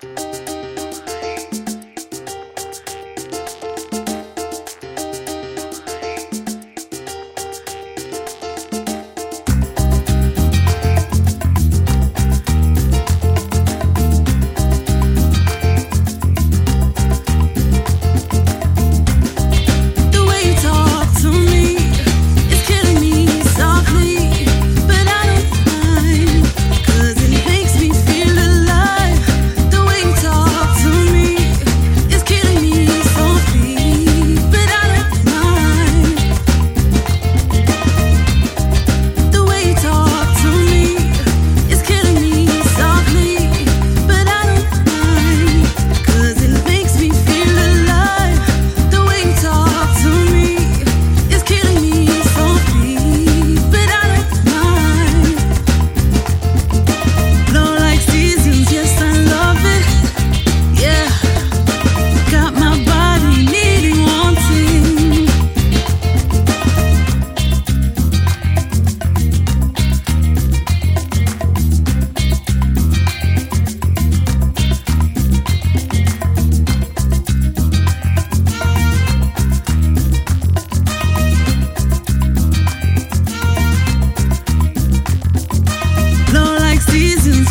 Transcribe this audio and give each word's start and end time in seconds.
Bye. 0.00 0.37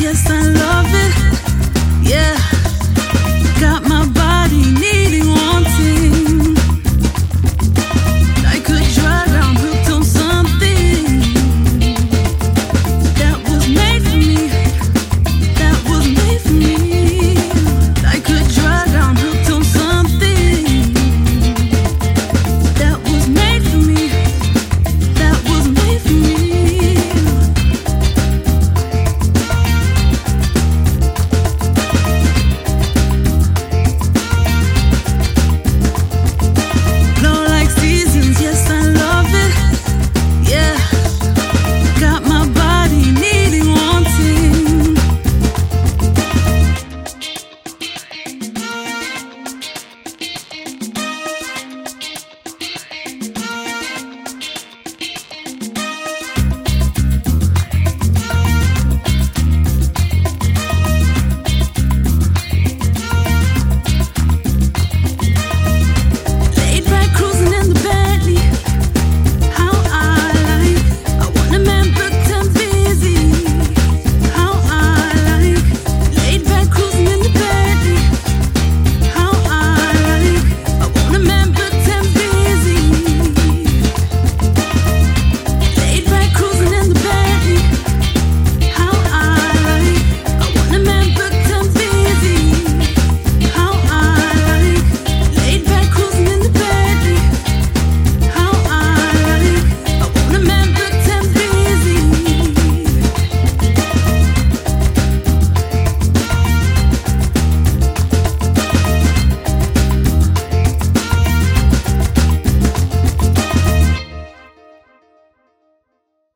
ya 0.08 0.14
están 0.14 0.67